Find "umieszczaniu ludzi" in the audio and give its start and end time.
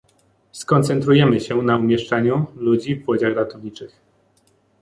1.77-2.95